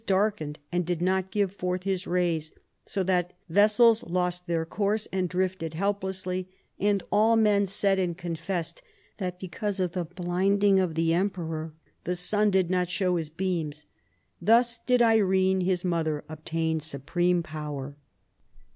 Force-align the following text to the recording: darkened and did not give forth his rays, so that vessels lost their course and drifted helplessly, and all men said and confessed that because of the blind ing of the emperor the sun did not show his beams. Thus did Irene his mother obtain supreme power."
darkened 0.07 0.57
and 0.71 0.83
did 0.83 0.99
not 0.99 1.29
give 1.29 1.53
forth 1.53 1.83
his 1.83 2.07
rays, 2.07 2.51
so 2.87 3.03
that 3.03 3.33
vessels 3.49 4.01
lost 4.05 4.47
their 4.47 4.65
course 4.65 5.07
and 5.13 5.29
drifted 5.29 5.75
helplessly, 5.75 6.49
and 6.79 7.03
all 7.11 7.35
men 7.35 7.67
said 7.67 7.99
and 7.99 8.17
confessed 8.17 8.81
that 9.19 9.39
because 9.39 9.79
of 9.79 9.91
the 9.91 10.03
blind 10.03 10.63
ing 10.63 10.79
of 10.79 10.95
the 10.95 11.13
emperor 11.13 11.71
the 12.03 12.15
sun 12.15 12.49
did 12.49 12.67
not 12.67 12.89
show 12.89 13.15
his 13.15 13.29
beams. 13.29 13.85
Thus 14.41 14.79
did 14.79 15.03
Irene 15.03 15.61
his 15.61 15.85
mother 15.85 16.23
obtain 16.27 16.79
supreme 16.79 17.43
power." 17.43 17.95